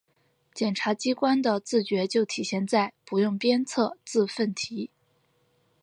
[0.55, 3.63] 检察机关的自觉就体现在‘不用扬鞭
[4.03, 4.89] 自奋蹄’